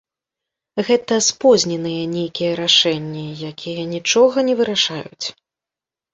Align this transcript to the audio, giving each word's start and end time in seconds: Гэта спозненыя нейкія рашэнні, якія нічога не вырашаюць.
Гэта 0.87 1.19
спозненыя 1.25 2.07
нейкія 2.15 2.57
рашэнні, 2.61 3.27
якія 3.51 3.85
нічога 3.93 4.37
не 4.51 4.59
вырашаюць. 4.65 5.25